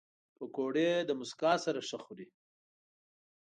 پکورې 0.37 0.89
له 1.07 1.13
موسکا 1.19 1.53
سره 1.65 1.79
ښه 1.87 1.97
خوري 2.03 2.27